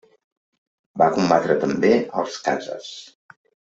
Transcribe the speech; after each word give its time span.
Va 1.01 1.09
combatre 1.17 1.57
també 1.65 1.93
als 2.23 2.39
khàzars. 2.49 2.93